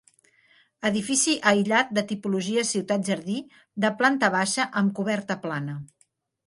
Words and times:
Edifici 0.89 1.35
aïllat 1.51 1.91
de 1.99 2.05
tipologia 2.13 2.65
ciutat-jardí 2.73 3.37
de 3.87 3.93
planta 4.01 4.35
baixa 4.39 4.71
amb 4.85 4.97
coberta 5.03 5.41
plana. 5.47 5.83